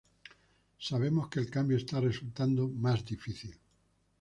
[0.79, 3.53] Sabemos que el cambio está resultando más difícil.